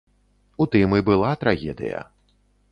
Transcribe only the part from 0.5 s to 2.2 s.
У тым і была трагедыя.